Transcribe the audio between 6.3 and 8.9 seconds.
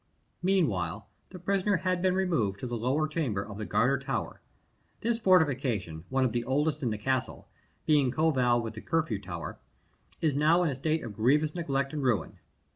the oldest in the castle, being coeval with the